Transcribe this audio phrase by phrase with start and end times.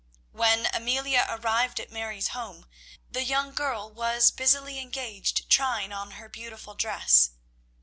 [0.31, 2.65] When Amelia arrived at Mary's home,
[3.11, 7.29] the young girl was busily engaged trying on her beautiful dress.